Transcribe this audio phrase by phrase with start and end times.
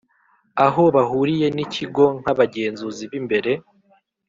[0.65, 3.51] Aho bahuriye n ikigo nk abagenzuzi b imbere